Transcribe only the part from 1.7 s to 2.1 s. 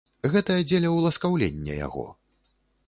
яго.